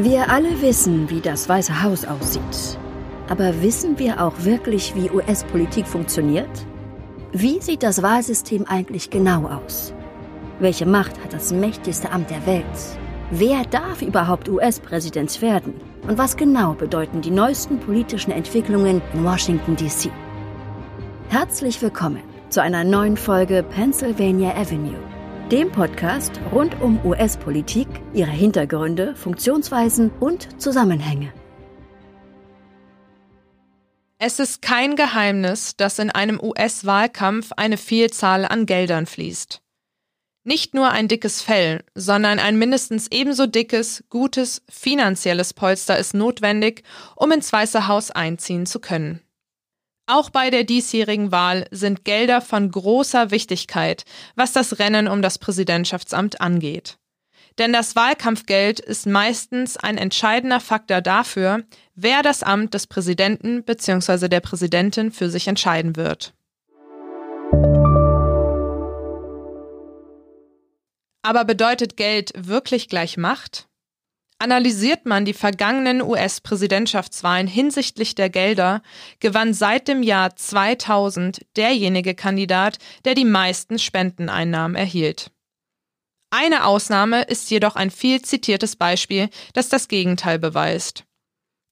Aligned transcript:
Wir 0.00 0.30
alle 0.30 0.62
wissen, 0.62 1.10
wie 1.10 1.20
das 1.20 1.48
Weiße 1.48 1.82
Haus 1.82 2.04
aussieht. 2.04 2.78
Aber 3.28 3.62
wissen 3.62 3.98
wir 3.98 4.22
auch 4.22 4.44
wirklich, 4.44 4.94
wie 4.94 5.10
US-Politik 5.10 5.88
funktioniert? 5.88 6.48
Wie 7.32 7.60
sieht 7.60 7.82
das 7.82 8.00
Wahlsystem 8.00 8.64
eigentlich 8.68 9.10
genau 9.10 9.48
aus? 9.48 9.92
Welche 10.60 10.86
Macht 10.86 11.20
hat 11.20 11.32
das 11.32 11.52
mächtigste 11.52 12.12
Amt 12.12 12.30
der 12.30 12.46
Welt? 12.46 12.64
Wer 13.32 13.64
darf 13.64 14.00
überhaupt 14.00 14.48
US-Präsident 14.48 15.42
werden? 15.42 15.74
Und 16.06 16.16
was 16.16 16.36
genau 16.36 16.74
bedeuten 16.74 17.20
die 17.20 17.32
neuesten 17.32 17.80
politischen 17.80 18.30
Entwicklungen 18.30 19.02
in 19.12 19.24
Washington, 19.24 19.74
D.C.? 19.74 20.12
Herzlich 21.28 21.82
willkommen 21.82 22.22
zu 22.50 22.62
einer 22.62 22.84
neuen 22.84 23.16
Folge 23.16 23.64
Pennsylvania 23.64 24.54
Avenue 24.54 25.07
dem 25.50 25.72
Podcast 25.72 26.32
rund 26.52 26.78
um 26.82 27.02
US-Politik, 27.06 27.88
ihre 28.12 28.30
Hintergründe, 28.30 29.16
Funktionsweisen 29.16 30.10
und 30.20 30.60
Zusammenhänge. 30.60 31.32
Es 34.18 34.40
ist 34.40 34.60
kein 34.60 34.94
Geheimnis, 34.94 35.74
dass 35.76 35.98
in 35.98 36.10
einem 36.10 36.38
US-Wahlkampf 36.38 37.52
eine 37.56 37.78
Vielzahl 37.78 38.44
an 38.44 38.66
Geldern 38.66 39.06
fließt. 39.06 39.62
Nicht 40.44 40.74
nur 40.74 40.90
ein 40.90 41.08
dickes 41.08 41.40
Fell, 41.40 41.82
sondern 41.94 42.38
ein 42.38 42.58
mindestens 42.58 43.08
ebenso 43.10 43.46
dickes, 43.46 44.04
gutes 44.10 44.62
finanzielles 44.68 45.54
Polster 45.54 45.98
ist 45.98 46.12
notwendig, 46.14 46.82
um 47.16 47.32
ins 47.32 47.50
Weiße 47.52 47.88
Haus 47.88 48.10
einziehen 48.10 48.66
zu 48.66 48.80
können. 48.80 49.22
Auch 50.10 50.30
bei 50.30 50.48
der 50.48 50.64
diesjährigen 50.64 51.32
Wahl 51.32 51.66
sind 51.70 52.06
Gelder 52.06 52.40
von 52.40 52.70
großer 52.70 53.30
Wichtigkeit, 53.30 54.06
was 54.36 54.52
das 54.54 54.78
Rennen 54.78 55.06
um 55.06 55.20
das 55.20 55.36
Präsidentschaftsamt 55.36 56.40
angeht. 56.40 56.96
Denn 57.58 57.74
das 57.74 57.94
Wahlkampfgeld 57.94 58.80
ist 58.80 59.06
meistens 59.06 59.76
ein 59.76 59.98
entscheidender 59.98 60.60
Faktor 60.60 61.02
dafür, 61.02 61.62
wer 61.94 62.22
das 62.22 62.42
Amt 62.42 62.72
des 62.72 62.86
Präsidenten 62.86 63.64
bzw. 63.64 64.28
der 64.28 64.40
Präsidentin 64.40 65.12
für 65.12 65.28
sich 65.28 65.46
entscheiden 65.46 65.94
wird. 65.96 66.32
Aber 71.20 71.44
bedeutet 71.44 71.98
Geld 71.98 72.32
wirklich 72.34 72.88
gleich 72.88 73.18
Macht? 73.18 73.67
Analysiert 74.40 75.04
man 75.04 75.24
die 75.24 75.32
vergangenen 75.34 76.00
US-Präsidentschaftswahlen 76.00 77.48
hinsichtlich 77.48 78.14
der 78.14 78.30
Gelder, 78.30 78.82
gewann 79.18 79.52
seit 79.52 79.88
dem 79.88 80.04
Jahr 80.04 80.36
2000 80.36 81.44
derjenige 81.56 82.14
Kandidat, 82.14 82.78
der 83.04 83.14
die 83.14 83.24
meisten 83.24 83.80
Spendeneinnahmen 83.80 84.76
erhielt. 84.76 85.32
Eine 86.30 86.66
Ausnahme 86.66 87.22
ist 87.22 87.50
jedoch 87.50 87.74
ein 87.74 87.90
viel 87.90 88.22
zitiertes 88.22 88.76
Beispiel, 88.76 89.28
das 89.54 89.70
das 89.70 89.88
Gegenteil 89.88 90.38
beweist. 90.38 91.04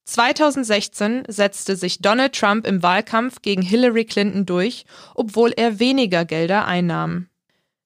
2016 0.05 1.23
setzte 1.27 1.75
sich 1.75 1.99
Donald 1.99 2.33
Trump 2.33 2.65
im 2.65 2.81
Wahlkampf 2.81 3.41
gegen 3.41 3.61
Hillary 3.61 4.05
Clinton 4.05 4.45
durch, 4.45 4.85
obwohl 5.15 5.53
er 5.55 5.79
weniger 5.79 6.25
Gelder 6.25 6.65
einnahm. 6.65 7.27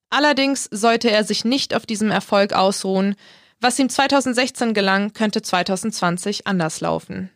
Allerdings 0.10 0.68
sollte 0.72 1.10
er 1.10 1.24
sich 1.24 1.46
nicht 1.46 1.76
auf 1.76 1.86
diesem 1.86 2.12
Erfolg 2.12 2.54
ausruhen, 2.54 3.16
was 3.62 3.78
ihm 3.80 3.90
2016 3.90 4.74
gelang, 4.74 5.14
könnte 5.14 5.42
2020 5.42 6.48
anders 6.48 6.82
laufen. 6.82 7.30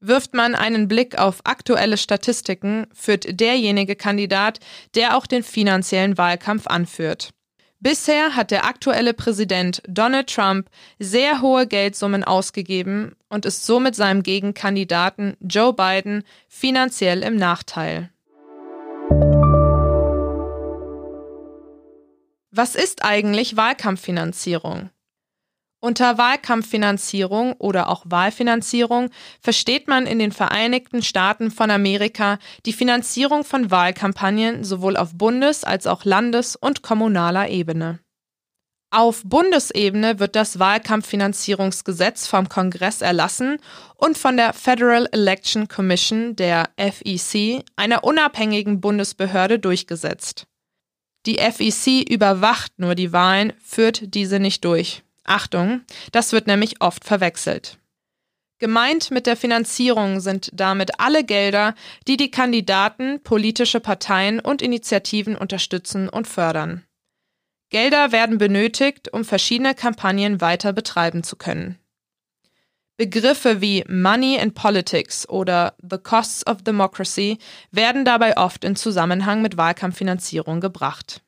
Wirft 0.00 0.34
man 0.34 0.54
einen 0.54 0.86
Blick 0.86 1.18
auf 1.18 1.40
aktuelle 1.44 1.96
Statistiken, 1.96 2.86
führt 2.92 3.40
derjenige 3.40 3.96
Kandidat, 3.96 4.60
der 4.94 5.16
auch 5.16 5.26
den 5.26 5.42
finanziellen 5.42 6.18
Wahlkampf 6.18 6.66
anführt. 6.66 7.30
Bisher 7.80 8.36
hat 8.36 8.50
der 8.50 8.66
aktuelle 8.66 9.14
Präsident 9.14 9.82
Donald 9.88 10.32
Trump 10.32 10.68
sehr 10.98 11.40
hohe 11.40 11.66
Geldsummen 11.66 12.24
ausgegeben 12.24 13.14
und 13.28 13.46
ist 13.46 13.64
somit 13.66 13.94
seinem 13.94 14.22
Gegenkandidaten 14.22 15.36
Joe 15.40 15.72
Biden 15.72 16.24
finanziell 16.48 17.22
im 17.22 17.36
Nachteil. 17.36 18.10
Was 22.50 22.74
ist 22.74 23.04
eigentlich 23.04 23.56
Wahlkampffinanzierung? 23.56 24.90
Unter 25.84 26.16
Wahlkampffinanzierung 26.16 27.52
oder 27.58 27.90
auch 27.90 28.06
Wahlfinanzierung 28.06 29.10
versteht 29.42 29.86
man 29.86 30.06
in 30.06 30.18
den 30.18 30.32
Vereinigten 30.32 31.02
Staaten 31.02 31.50
von 31.50 31.70
Amerika 31.70 32.38
die 32.64 32.72
Finanzierung 32.72 33.44
von 33.44 33.70
Wahlkampagnen 33.70 34.64
sowohl 34.64 34.96
auf 34.96 35.12
Bundes- 35.12 35.62
als 35.62 35.86
auch 35.86 36.06
Landes- 36.06 36.56
und 36.56 36.80
kommunaler 36.80 37.50
Ebene. 37.50 37.98
Auf 38.90 39.24
Bundesebene 39.26 40.18
wird 40.20 40.36
das 40.36 40.58
Wahlkampffinanzierungsgesetz 40.58 42.28
vom 42.28 42.48
Kongress 42.48 43.02
erlassen 43.02 43.58
und 43.96 44.16
von 44.16 44.38
der 44.38 44.54
Federal 44.54 45.06
Election 45.12 45.68
Commission, 45.68 46.34
der 46.34 46.70
FEC, 46.78 47.62
einer 47.76 48.04
unabhängigen 48.04 48.80
Bundesbehörde 48.80 49.58
durchgesetzt. 49.58 50.46
Die 51.26 51.36
FEC 51.36 52.10
überwacht 52.10 52.72
nur 52.78 52.94
die 52.94 53.12
Wahlen, 53.12 53.52
führt 53.62 54.14
diese 54.14 54.40
nicht 54.40 54.64
durch. 54.64 55.03
Achtung, 55.24 55.82
das 56.12 56.32
wird 56.32 56.46
nämlich 56.46 56.80
oft 56.80 57.04
verwechselt. 57.04 57.78
Gemeint 58.58 59.10
mit 59.10 59.26
der 59.26 59.36
Finanzierung 59.36 60.20
sind 60.20 60.50
damit 60.52 61.00
alle 61.00 61.24
Gelder, 61.24 61.74
die 62.06 62.16
die 62.16 62.30
Kandidaten, 62.30 63.22
politische 63.22 63.80
Parteien 63.80 64.38
und 64.38 64.62
Initiativen 64.62 65.36
unterstützen 65.36 66.08
und 66.08 66.28
fördern. 66.28 66.84
Gelder 67.70 68.12
werden 68.12 68.38
benötigt, 68.38 69.12
um 69.12 69.24
verschiedene 69.24 69.74
Kampagnen 69.74 70.40
weiter 70.40 70.72
betreiben 70.72 71.24
zu 71.24 71.36
können. 71.36 71.78
Begriffe 72.96 73.60
wie 73.60 73.84
Money 73.88 74.36
in 74.36 74.54
Politics 74.54 75.28
oder 75.28 75.74
The 75.82 75.98
Costs 75.98 76.46
of 76.46 76.62
Democracy 76.62 77.38
werden 77.72 78.04
dabei 78.04 78.36
oft 78.36 78.62
in 78.62 78.76
Zusammenhang 78.76 79.42
mit 79.42 79.56
Wahlkampffinanzierung 79.56 80.60
gebracht. 80.60 81.23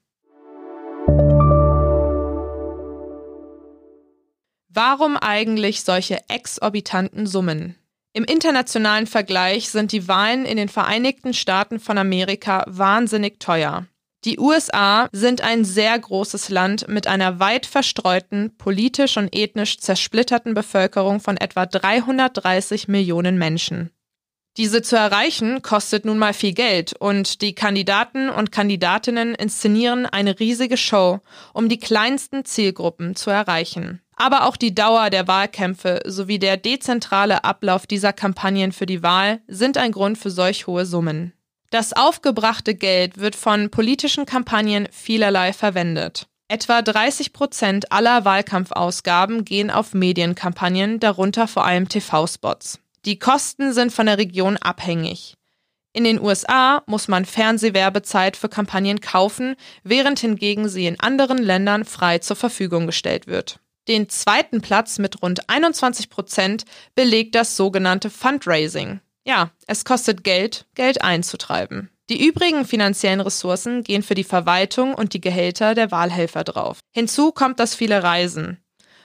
Warum 4.76 5.16
eigentlich 5.16 5.84
solche 5.84 6.19
exorbitanten 6.28 7.26
Summen? 7.26 7.76
Im 8.12 8.25
internationalen 8.25 9.06
Vergleich 9.06 9.70
sind 9.70 9.91
die 9.91 10.06
Wahlen 10.06 10.44
in 10.44 10.59
den 10.59 10.69
Vereinigten 10.69 11.32
Staaten 11.32 11.81
von 11.81 11.97
Amerika 11.97 12.62
wahnsinnig 12.66 13.41
teuer. 13.41 13.86
Die 14.26 14.38
USA 14.38 15.09
sind 15.12 15.41
ein 15.41 15.65
sehr 15.65 15.98
großes 15.98 16.50
Land 16.50 16.88
mit 16.88 17.06
einer 17.06 17.41
weit 17.41 17.65
verstreuten, 17.65 18.54
politisch 18.59 19.16
und 19.16 19.34
ethnisch 19.34 19.78
zersplitterten 19.78 20.53
Bevölkerung 20.53 21.20
von 21.20 21.38
etwa 21.38 21.65
330 21.65 22.86
Millionen 22.86 23.38
Menschen. 23.38 23.92
Diese 24.59 24.82
zu 24.82 24.97
erreichen 24.97 25.62
kostet 25.62 26.04
nun 26.04 26.19
mal 26.19 26.34
viel 26.34 26.53
Geld 26.53 26.92
und 26.92 27.41
die 27.41 27.54
Kandidaten 27.54 28.28
und 28.28 28.53
Kandidatinnen 28.53 29.34
inszenieren 29.34 30.04
eine 30.04 30.38
riesige 30.38 30.76
Show, 30.76 31.20
um 31.54 31.70
die 31.70 31.78
kleinsten 31.78 32.44
Zielgruppen 32.44 33.16
zu 33.16 33.31
erreichen. 33.31 34.03
Aber 34.16 34.47
auch 34.47 34.56
die 34.56 34.75
Dauer 34.75 35.10
der 35.10 35.28
Wahlkämpfe 35.28 36.00
sowie 36.06 36.38
der 36.38 36.56
dezentrale 36.56 37.44
Ablauf 37.44 37.87
dieser 37.87 38.15
Kampagnen 38.15 38.72
für 38.72 38.87
die 38.87 39.03
Wahl 39.03 39.41
sind 39.47 39.77
ein 39.77 39.93
Grund 39.93 40.16
für 40.16 40.31
solch 40.31 40.66
hohe 40.66 40.87
Summen. 40.87 41.34
Das 41.71 41.93
aufgebrachte 41.93 42.75
Geld 42.75 43.19
wird 43.19 43.37
von 43.37 43.71
politischen 43.71 44.25
Kampagnen 44.25 44.88
vielerlei 44.91 45.53
verwendet. 45.53 46.27
Etwa 46.49 46.81
30 46.81 47.32
Prozent 47.32 47.93
aller 47.93 48.25
Wahlkampfausgaben 48.25 49.44
gehen 49.44 49.71
auf 49.71 49.93
Medienkampagnen, 49.93 51.00
darunter 51.00 51.48
vor 51.48 51.66
allem 51.66 51.88
TV-Spots. 51.88 52.78
Die 53.04 53.19
Kosten 53.19 53.72
sind 53.72 53.92
von 53.92 54.07
der 54.07 54.16
Region 54.16 54.57
abhängig. 54.57 55.34
In 55.92 56.04
den 56.04 56.21
USA 56.21 56.83
muss 56.86 57.09
man 57.09 57.24
Fernsehwerbezeit 57.24 58.36
für 58.36 58.48
Kampagnen 58.48 59.01
kaufen, 59.01 59.57
während 59.83 60.21
hingegen 60.21 60.69
sie 60.69 60.86
in 60.86 61.01
anderen 61.01 61.39
Ländern 61.39 61.84
frei 61.84 62.19
zur 62.19 62.36
Verfügung 62.36 62.86
gestellt 62.86 63.27
wird. 63.27 63.59
Den 63.88 64.09
zweiten 64.09 64.60
Platz 64.60 64.98
mit 64.98 65.22
rund 65.22 65.48
21 65.48 66.10
Prozent 66.10 66.65
belegt 66.94 67.34
das 67.34 67.56
sogenannte 67.56 68.10
Fundraising. 68.10 69.00
Ja, 69.24 69.50
es 69.66 69.84
kostet 69.84 70.24
Geld, 70.24 70.66
Geld 70.74 71.03
einzutreiben. 71.03 71.91
Die 72.09 72.24
übrigen 72.24 72.65
finanziellen 72.65 73.21
Ressourcen 73.21 73.83
gehen 73.83 74.03
für 74.03 74.15
die 74.15 74.24
Verwaltung 74.24 74.94
und 74.94 75.12
die 75.12 75.21
Gehälter 75.21 75.74
der 75.74 75.91
Wahlhelfer 75.91 76.44
drauf. 76.44 76.78
Hinzu 76.92 77.33
kommt 77.33 77.59
das 77.59 77.74
viele 77.74 78.03
Reisen. 78.03 78.59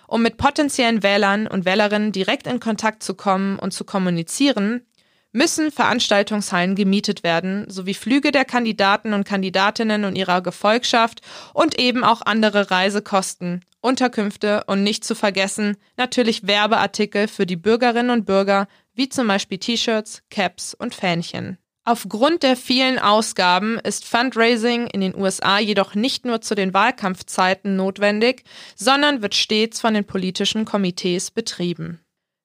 Um 0.08 0.22
mit 0.22 0.38
potenziellen 0.38 1.04
Wählern 1.04 1.48
und 1.48 1.66
Wählerinnen 1.66 2.12
direkt 2.12 2.46
in 2.46 2.60
Kontakt 2.60 3.02
zu 3.02 3.16
kommen 3.16 3.58
und 3.58 3.72
zu 3.72 3.86
kommunizieren, 3.86 4.86
müssen 5.32 5.72
Veranstaltungshallen 5.72 6.76
gemietet 6.76 7.24
werden, 7.24 7.66
sowie 7.70 7.94
Flüge 7.94 8.32
der 8.32 8.46
Kandidaten 8.46 9.14
und 9.14 9.24
Kandidatinnen 9.24 10.06
und 10.06 10.16
ihrer 10.16 10.42
Gefolgschaft 10.42 11.22
und 11.54 11.80
eben 11.80 12.04
auch 12.04 12.22
andere 12.22 12.70
Reisekosten, 12.70 13.64
Unterkünfte 13.82 14.64
und 14.68 14.84
nicht 14.84 15.04
zu 15.04 15.16
vergessen 15.16 15.78
natürlich 15.98 16.48
Werbeartikel 16.48 17.28
für 17.28 17.46
die 17.46 17.56
Bürgerinnen 17.56 18.12
und 18.12 18.26
Bürger, 18.26 18.68
wie 18.94 19.10
zum 19.10 19.28
Beispiel 19.28 19.58
T-Shirts, 19.58 20.22
Caps 20.30 20.74
und 20.74 20.96
Fähnchen. 20.96 21.58
Aufgrund 21.84 22.44
der 22.44 22.56
vielen 22.56 23.00
Ausgaben 23.00 23.80
ist 23.80 24.06
Fundraising 24.06 24.86
in 24.88 25.02
den 25.02 25.16
USA 25.16 25.58
jedoch 25.58 25.96
nicht 25.96 26.26
nur 26.26 26.42
zu 26.42 26.54
den 26.54 26.76
Wahlkampfzeiten 26.76 27.76
notwendig, 27.76 28.44
sondern 28.76 29.24
wird 29.24 29.34
stets 29.34 29.82
von 29.82 29.96
den 29.96 30.06
politischen 30.06 30.64
Komitees 30.64 31.32
betrieben. 31.32 32.00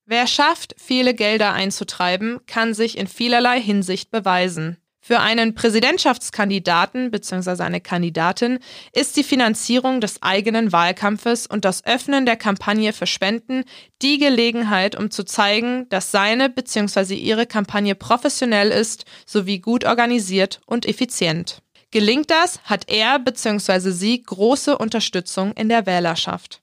Wer 0.06 0.27
schafft, 0.27 0.75
viele 0.79 1.15
Gelder 1.15 1.53
einzutreiben, 1.53 2.41
kann 2.47 2.73
sich 2.73 2.97
in 2.97 3.09
vielerlei 3.09 3.61
Hinsicht 3.61 4.11
beweisen. 4.11 4.79
Für 5.06 5.20
einen 5.20 5.55
Präsidentschaftskandidaten 5.55 7.12
bzw. 7.12 7.62
eine 7.62 7.81
Kandidatin 7.81 8.58
ist 8.93 9.17
die 9.17 9.23
Finanzierung 9.23 10.00
des 10.00 10.20
eigenen 10.20 10.73
Wahlkampfes 10.73 11.47
und 11.47 11.64
das 11.64 11.87
Öffnen 11.87 12.26
der 12.26 12.35
Kampagne 12.35 12.93
für 12.93 13.06
Spenden 13.06 13.62
die 14.03 14.19
Gelegenheit, 14.19 14.97
um 14.97 15.12
zu 15.12 15.23
zeigen, 15.23 15.88
dass 15.91 16.11
seine 16.11 16.50
bzw. 16.50 17.14
ihre 17.14 17.47
Kampagne 17.47 17.94
professionell 17.94 18.73
ist 18.73 19.05
sowie 19.26 19.61
gut 19.61 19.85
organisiert 19.85 20.61
und 20.67 20.87
effizient. 20.87 21.62
Gelingt 21.93 22.29
das, 22.32 22.59
hat 22.64 22.91
er 22.91 23.20
bzw. 23.20 23.93
sie 23.93 24.20
große 24.25 24.76
Unterstützung 24.76 25.52
in 25.52 25.69
der 25.69 25.87
Wählerschaft. 25.87 26.62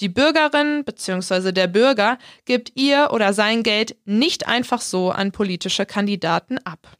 Die 0.00 0.08
Bürgerin 0.08 0.82
bzw. 0.86 1.52
der 1.52 1.66
Bürger 1.66 2.16
gibt 2.46 2.72
ihr 2.76 3.10
oder 3.12 3.34
sein 3.34 3.62
Geld 3.62 3.96
nicht 4.06 4.48
einfach 4.48 4.80
so 4.80 5.10
an 5.10 5.30
politische 5.30 5.84
Kandidaten 5.84 6.56
ab. 6.64 6.96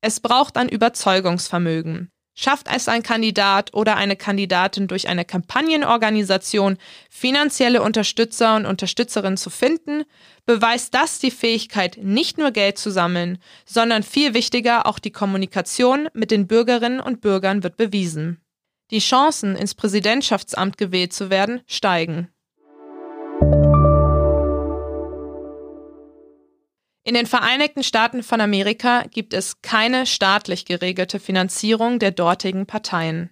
Es 0.00 0.20
braucht 0.20 0.56
ein 0.56 0.68
Überzeugungsvermögen. 0.68 2.10
Schafft 2.40 2.68
es 2.72 2.86
ein 2.86 3.02
Kandidat 3.02 3.74
oder 3.74 3.96
eine 3.96 4.14
Kandidatin 4.14 4.86
durch 4.86 5.08
eine 5.08 5.24
Kampagnenorganisation, 5.24 6.78
finanzielle 7.10 7.82
Unterstützer 7.82 8.54
und 8.54 8.64
Unterstützerinnen 8.64 9.36
zu 9.36 9.50
finden, 9.50 10.04
beweist 10.46 10.94
das 10.94 11.18
die 11.18 11.32
Fähigkeit, 11.32 11.98
nicht 12.00 12.38
nur 12.38 12.52
Geld 12.52 12.78
zu 12.78 12.92
sammeln, 12.92 13.38
sondern 13.66 14.04
viel 14.04 14.34
wichtiger 14.34 14.86
auch 14.86 15.00
die 15.00 15.10
Kommunikation 15.10 16.08
mit 16.12 16.30
den 16.30 16.46
Bürgerinnen 16.46 17.00
und 17.00 17.20
Bürgern 17.20 17.64
wird 17.64 17.76
bewiesen. 17.76 18.40
Die 18.92 19.00
Chancen, 19.00 19.56
ins 19.56 19.74
Präsidentschaftsamt 19.74 20.78
gewählt 20.78 21.12
zu 21.12 21.30
werden, 21.30 21.62
steigen. 21.66 22.28
In 27.08 27.14
den 27.14 27.24
Vereinigten 27.24 27.82
Staaten 27.82 28.22
von 28.22 28.42
Amerika 28.42 29.04
gibt 29.10 29.32
es 29.32 29.62
keine 29.62 30.04
staatlich 30.04 30.66
geregelte 30.66 31.18
Finanzierung 31.18 31.98
der 31.98 32.10
dortigen 32.10 32.66
Parteien. 32.66 33.30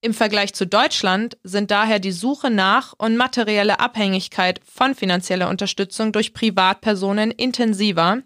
Im 0.00 0.14
Vergleich 0.14 0.54
zu 0.54 0.66
Deutschland 0.66 1.36
sind 1.42 1.70
daher 1.70 1.98
die 1.98 2.10
Suche 2.10 2.48
nach 2.48 2.94
und 2.96 3.18
materielle 3.18 3.80
Abhängigkeit 3.80 4.62
von 4.64 4.94
finanzieller 4.94 5.50
Unterstützung 5.50 6.12
durch 6.12 6.32
Privatpersonen 6.32 7.32
intensiver, 7.32 8.22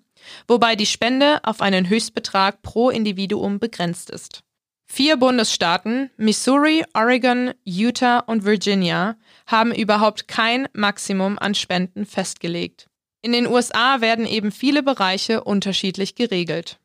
wobei 0.47 0.77
die 0.77 0.87
Spende 0.87 1.41
auf 1.43 1.61
einen 1.61 1.89
Höchstbetrag 1.89 2.63
pro 2.63 2.91
Individuum 2.91 3.59
begrenzt 3.59 4.09
ist. 4.09 4.45
Vier 4.87 5.17
Bundesstaaten, 5.17 6.11
Missouri, 6.17 6.85
Oregon, 6.95 7.55
Utah 7.65 8.21
und 8.21 8.45
Virginia, 8.45 9.17
haben 9.49 9.75
überhaupt 9.75 10.29
kein 10.29 10.69
Maximum 10.75 11.41
an 11.41 11.57
Spenden 11.57 12.07
festgelegt. 12.07 12.89
In 13.25 13.33
den 13.33 13.47
USA 13.47 14.03
werden 14.03 14.27
eben 14.27 14.53
viele 14.53 14.83
Bereiche 14.83 15.45
unterschiedlich 15.45 16.15
geregelt. 16.15 16.79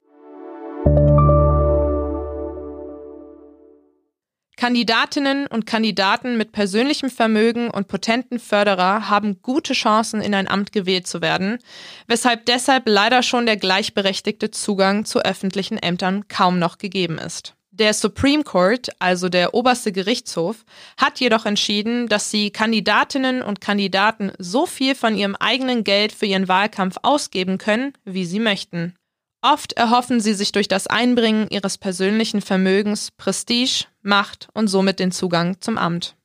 Kandidatinnen 4.55 5.47
und 5.47 5.65
Kandidaten 5.65 6.37
mit 6.37 6.53
persönlichem 6.53 7.09
Vermögen 7.09 7.69
und 7.69 7.89
potenten 7.89 8.39
Förderer 8.39 9.09
haben 9.09 9.41
gute 9.41 9.73
Chancen, 9.73 10.21
in 10.21 10.33
ein 10.33 10.47
Amt 10.47 10.71
gewählt 10.71 11.07
zu 11.07 11.21
werden, 11.21 11.59
weshalb 12.07 12.45
deshalb 12.45 12.87
leider 12.87 13.21
schon 13.21 13.45
der 13.45 13.57
gleichberechtigte 13.57 14.49
Zugang 14.49 15.03
zu 15.03 15.19
öffentlichen 15.19 15.77
Ämtern 15.77 16.29
kaum 16.29 16.57
noch 16.57 16.77
gegeben 16.77 17.17
ist. 17.17 17.57
Der 17.79 17.93
Supreme 17.93 18.43
Court, 18.43 18.89
also 18.99 19.29
der 19.29 19.53
oberste 19.53 19.93
Gerichtshof, 19.93 20.65
hat 20.97 21.21
jedoch 21.21 21.45
entschieden, 21.45 22.09
dass 22.09 22.29
sie 22.29 22.51
Kandidatinnen 22.51 23.41
und 23.41 23.61
Kandidaten 23.61 24.33
so 24.37 24.65
viel 24.65 24.95
von 24.95 25.15
ihrem 25.15 25.37
eigenen 25.37 25.85
Geld 25.85 26.11
für 26.11 26.25
ihren 26.25 26.49
Wahlkampf 26.49 26.97
ausgeben 27.03 27.57
können, 27.57 27.93
wie 28.03 28.25
sie 28.25 28.41
möchten. 28.41 28.95
Oft 29.41 29.71
erhoffen 29.73 30.19
sie 30.19 30.33
sich 30.33 30.51
durch 30.51 30.67
das 30.67 30.87
Einbringen 30.87 31.47
ihres 31.49 31.77
persönlichen 31.77 32.41
Vermögens 32.41 33.11
Prestige, 33.11 33.85
Macht 34.01 34.49
und 34.53 34.67
somit 34.67 34.99
den 34.99 35.13
Zugang 35.13 35.61
zum 35.61 35.77
Amt. 35.77 36.17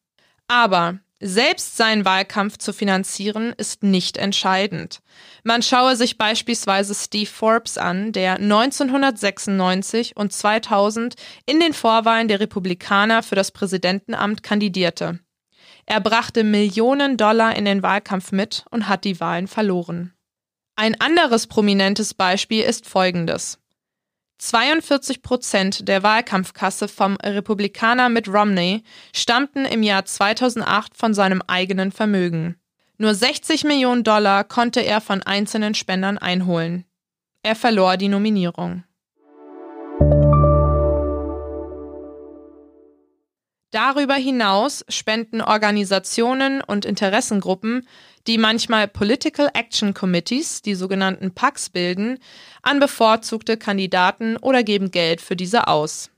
Aber 0.49 0.99
selbst 1.27 1.79
seinen 1.79 2.05
Wahlkampf 2.05 2.59
zu 2.59 2.75
finanzieren 2.75 3.55
ist 3.57 3.83
nicht 3.83 4.19
entscheidend. 4.19 5.01
Man 5.43 5.63
schaue 5.63 5.97
sich 5.97 6.19
beispielsweise 6.19 6.95
Steve 6.95 7.31
Forbes 7.31 7.79
an, 7.79 8.13
der 8.13 8.35
1996 8.35 10.17
und 10.17 10.35
2000 10.35 11.15
in 11.47 11.61
den 11.61 11.73
Vorwahlen 11.73 12.29
der 12.29 12.41
Republikaner 12.41 13.23
für 13.23 13.37
das 13.37 13.53
Präsidentenamt 13.53 14.43
kandidierte. 14.43 15.19
Er 15.87 16.01
brachte 16.01 16.45
Millionen 16.45 17.17
Dollar 17.17 17.57
in 17.57 17.65
den 17.65 17.83
Wahlkampf 17.83 18.31
mit 18.31 18.67
und 18.71 18.87
hat 18.87 19.05
die 19.05 19.19
Wahlen 19.19 19.49
verloren. 19.49 20.13
Ein 20.77 21.01
anderes 21.01 21.47
prominentes 21.47 22.13
Beispiel 22.13 22.65
ist 22.65 22.87
folgendes. 22.87 23.59
42 24.39 25.23
Prozent 25.23 25.89
der 25.89 26.03
Wahlkampfkasse 26.03 26.89
vom 26.89 27.17
Republikaner 27.17 28.09
Mitt 28.09 28.29
Romney 28.29 28.83
stammten 29.15 29.65
im 29.65 29.83
Jahr 29.83 30.05
2008 30.05 30.97
von 30.97 31.15
seinem 31.15 31.43
eigenen 31.47 31.93
Vermögen. 31.93 32.57
Nur 32.99 33.15
60 33.15 33.65
Millionen 33.65 34.05
Dollar 34.05 34.45
konnte 34.45 34.81
er 34.81 35.01
von 35.01 35.23
einzelnen 35.23 35.75
Spendern 35.75 36.19
einholen. 36.19 36.85
Er 37.43 37.57
verlor 37.57 37.97
die 37.97 38.09
Nominierung. 38.09 38.85
Darüber 43.75 44.15
hinaus 44.15 44.85
spenden 44.89 45.41
Organisationen 45.41 46.61
und 46.61 46.85
Interessengruppen, 46.85 47.89
die 48.29 48.39
manchmal 48.39 48.87
Political 48.87 49.51
Action 49.53 49.95
Committees, 49.95 50.63
die 50.63 50.77
sogenannten 50.77 51.35
PACs 51.35 51.71
bilden, 51.71 52.21
an 52.63 52.79
bevorzugte 52.79 53.57
Kandidaten 53.57 54.37
oder 54.37 54.63
geben 54.63 54.93
Geld 54.93 55.21
für 55.21 55.35
diese 55.35 55.67
aus. 55.67 56.11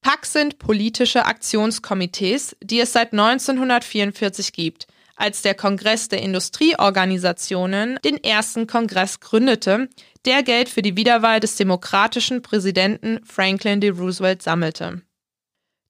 PACs 0.00 0.32
sind 0.32 0.58
politische 0.58 1.26
Aktionskomitees, 1.26 2.56
die 2.62 2.80
es 2.80 2.94
seit 2.94 3.12
1944 3.12 4.54
gibt, 4.54 4.86
als 5.14 5.42
der 5.42 5.54
Kongress 5.54 6.08
der 6.08 6.22
Industrieorganisationen 6.22 7.98
den 8.02 8.16
ersten 8.24 8.66
Kongress 8.66 9.20
gründete, 9.20 9.90
der 10.24 10.42
Geld 10.42 10.70
für 10.70 10.80
die 10.80 10.96
Wiederwahl 10.96 11.40
des 11.40 11.56
demokratischen 11.56 12.40
Präsidenten 12.40 13.20
Franklin 13.26 13.82
D. 13.82 13.90
Roosevelt 13.90 14.42
sammelte. 14.42 15.02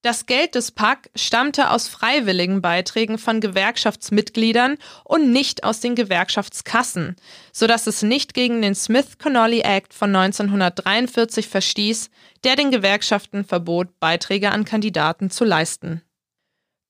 Das 0.03 0.27
Geld 0.27 0.55
des 0.55 0.71
PAC 0.71 1.11
stammte 1.17 1.71
aus 1.71 1.89
freiwilligen 1.89 2.63
Beiträgen 2.63 3.19
von 3.19 3.41
Gewerkschaftsmitgliedern 3.41 4.79
und 5.03 5.33
nicht 5.33 5.65
aus 5.65 5.81
den 5.81 5.97
Gewerkschaftskassen, 5.97 7.17
sodass 7.53 7.89
es 7.89 8.03
nicht 8.03 8.33
gegen 8.33 8.63
den 8.63 8.77
Smith-Connolly 8.77 9.63
Act 9.63 9.93
von 9.93 10.15
1943 10.15 11.49
verstieß, 11.49 12.11
der 12.45 12.55
den 12.55 12.71
Gewerkschaften 12.71 13.45
verbot, 13.45 13.99
Beiträge 13.99 14.53
an 14.53 14.65
Kandidaten 14.65 15.31
zu 15.31 15.45
leisten. 15.45 16.03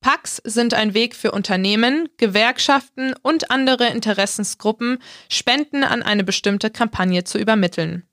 PACs 0.00 0.42
sind 0.44 0.74
ein 0.74 0.92
Weg 0.92 1.16
für 1.16 1.32
Unternehmen, 1.32 2.08
Gewerkschaften 2.18 3.14
und 3.22 3.50
andere 3.50 3.88
Interessensgruppen, 3.88 4.98
Spenden 5.28 5.82
an 5.82 6.02
eine 6.02 6.24
bestimmte 6.24 6.70
Kampagne 6.70 7.24
zu 7.24 7.38
übermitteln. 7.38 8.07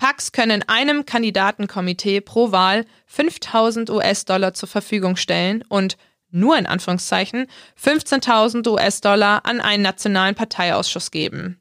PACs 0.00 0.32
können 0.32 0.64
einem 0.66 1.04
Kandidatenkomitee 1.04 2.22
pro 2.22 2.52
Wahl 2.52 2.86
5000 3.04 3.90
US-Dollar 3.90 4.54
zur 4.54 4.66
Verfügung 4.66 5.16
stellen 5.16 5.62
und 5.68 5.98
nur 6.30 6.56
in 6.56 6.64
Anführungszeichen 6.64 7.48
15.000 7.78 8.66
US-Dollar 8.66 9.44
an 9.44 9.60
einen 9.60 9.82
nationalen 9.82 10.34
Parteiausschuss 10.34 11.10
geben. 11.10 11.60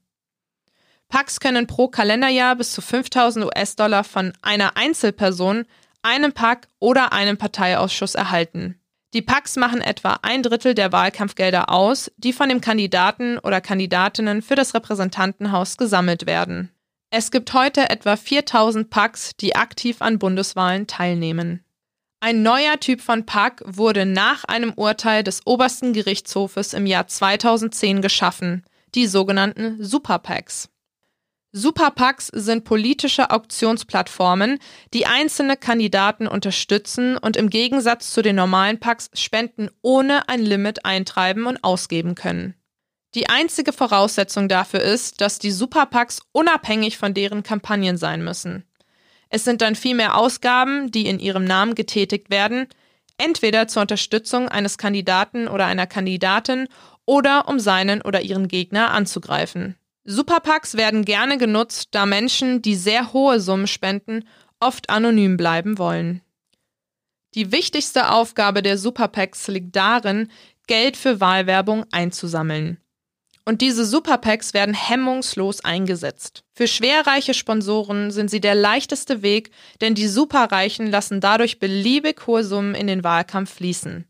PACs 1.09 1.41
können 1.41 1.67
pro 1.67 1.89
Kalenderjahr 1.89 2.55
bis 2.55 2.71
zu 2.71 2.81
5000 2.81 3.43
US-Dollar 3.43 4.05
von 4.05 4.31
einer 4.41 4.77
Einzelperson, 4.77 5.65
einem 6.01 6.31
PAC 6.31 6.69
oder 6.79 7.11
einem 7.11 7.37
Parteiausschuss 7.37 8.15
erhalten. 8.15 8.79
Die 9.13 9.21
PACs 9.21 9.57
machen 9.57 9.81
etwa 9.81 10.19
ein 10.21 10.43
Drittel 10.43 10.75
der 10.75 10.93
Wahlkampfgelder 10.93 11.69
aus, 11.69 12.09
die 12.15 12.31
von 12.31 12.47
dem 12.47 12.61
Kandidaten 12.61 13.37
oder 13.39 13.59
Kandidatinnen 13.59 14.41
für 14.41 14.55
das 14.55 14.73
Repräsentantenhaus 14.73 15.75
gesammelt 15.75 16.25
werden. 16.25 16.71
Es 17.11 17.31
gibt 17.31 17.53
heute 17.53 17.89
etwa 17.89 18.15
4000 18.15 18.91
PACs, 18.91 19.35
die 19.35 19.55
aktiv 19.55 20.01
an 20.01 20.19
Bundeswahlen 20.19 20.85
teilnehmen. 20.85 21.63
Ein 22.19 22.43
neuer 22.43 22.79
Typ 22.79 23.01
von 23.01 23.25
PAC 23.25 23.63
wurde 23.65 24.05
nach 24.05 24.43
einem 24.43 24.73
Urteil 24.73 25.23
des 25.23 25.47
obersten 25.47 25.93
Gerichtshofes 25.93 26.73
im 26.73 26.85
Jahr 26.85 27.07
2010 27.07 28.03
geschaffen, 28.03 28.63
die 28.93 29.07
sogenannten 29.07 29.83
Super-PACs. 29.83 30.69
Super-PACs 31.51 32.27
sind 32.27 32.63
politische 32.63 33.31
Auktionsplattformen, 33.31 34.59
die 34.93 35.07
einzelne 35.07 35.57
Kandidaten 35.57 36.27
unterstützen 36.27 37.17
und 37.17 37.37
im 37.37 37.49
Gegensatz 37.49 38.13
zu 38.13 38.21
den 38.21 38.35
normalen 38.35 38.79
PACs 38.79 39.09
Spenden 39.15 39.71
ohne 39.81 40.29
ein 40.29 40.41
Limit 40.41 40.85
eintreiben 40.85 41.47
und 41.47 41.63
ausgeben 41.63 42.13
können. 42.13 42.53
Die 43.15 43.27
einzige 43.27 43.73
Voraussetzung 43.73 44.47
dafür 44.47 44.81
ist, 44.81 45.19
dass 45.21 45.39
die 45.39 45.51
Superpacks 45.51 46.21
unabhängig 46.31 46.97
von 46.97 47.13
deren 47.13 47.41
Kampagnen 47.41 47.97
sein 47.97 48.23
müssen. 48.23 48.65
Es 49.29 49.43
sind 49.43 49.61
dann 49.61 49.75
vielmehr 49.75 50.15
Ausgaben, 50.15 50.91
die 50.91 51.07
in 51.07 51.19
ihrem 51.19 51.43
Namen 51.43 51.75
getätigt 51.75 52.29
werden, 52.29 52.67
entweder 53.17 53.67
zur 53.67 53.83
Unterstützung 53.83 54.47
eines 54.47 54.77
Kandidaten 54.77 55.47
oder 55.47 55.65
einer 55.65 55.87
Kandidatin 55.87 56.67
oder 57.05 57.47
um 57.47 57.59
seinen 57.59 58.01
oder 58.01 58.21
ihren 58.21 58.47
Gegner 58.47 58.91
anzugreifen. 58.91 59.75
Superpacks 60.03 60.75
werden 60.77 61.05
gerne 61.05 61.37
genutzt, 61.37 61.89
da 61.91 62.05
Menschen, 62.05 62.61
die 62.61 62.75
sehr 62.75 63.13
hohe 63.13 63.39
Summen 63.39 63.67
spenden, 63.67 64.27
oft 64.59 64.89
anonym 64.89 65.37
bleiben 65.37 65.77
wollen. 65.77 66.21
Die 67.35 67.51
wichtigste 67.51 68.11
Aufgabe 68.11 68.63
der 68.63 68.77
Superpacks 68.77 69.47
liegt 69.47 69.75
darin, 69.75 70.31
Geld 70.67 70.97
für 70.97 71.19
Wahlwerbung 71.19 71.85
einzusammeln. 71.91 72.79
Und 73.49 73.61
diese 73.61 73.83
Superpacks 73.83 74.53
werden 74.53 74.75
hemmungslos 74.75 75.65
eingesetzt. 75.65 76.43
Für 76.53 76.67
schwerreiche 76.67 77.33
Sponsoren 77.33 78.11
sind 78.11 78.29
sie 78.29 78.41
der 78.41 78.53
leichteste 78.53 79.23
Weg, 79.23 79.49
denn 79.81 79.95
die 79.95 80.07
Superreichen 80.07 80.91
lassen 80.91 81.19
dadurch 81.19 81.57
beliebig 81.57 82.27
hohe 82.27 82.43
Summen 82.43 82.75
in 82.75 82.85
den 82.85 83.03
Wahlkampf 83.03 83.55
fließen. 83.55 84.05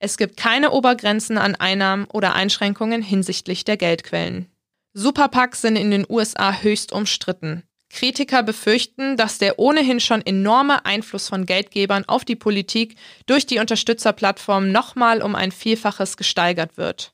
Es 0.00 0.16
gibt 0.16 0.36
keine 0.36 0.72
Obergrenzen 0.72 1.38
an 1.38 1.54
Einnahmen 1.54 2.06
oder 2.06 2.34
Einschränkungen 2.34 3.02
hinsichtlich 3.02 3.62
der 3.62 3.76
Geldquellen. 3.76 4.50
Superpacks 4.94 5.60
sind 5.60 5.76
in 5.76 5.92
den 5.92 6.04
USA 6.08 6.52
höchst 6.52 6.90
umstritten. 6.90 7.62
Kritiker 7.88 8.42
befürchten, 8.42 9.16
dass 9.16 9.38
der 9.38 9.60
ohnehin 9.60 10.00
schon 10.00 10.26
enorme 10.26 10.84
Einfluss 10.84 11.28
von 11.28 11.46
Geldgebern 11.46 12.02
auf 12.08 12.24
die 12.24 12.34
Politik 12.34 12.96
durch 13.26 13.46
die 13.46 13.60
Unterstützerplattform 13.60 14.72
nochmal 14.72 15.22
um 15.22 15.36
ein 15.36 15.52
Vielfaches 15.52 16.16
gesteigert 16.16 16.76
wird. 16.76 17.12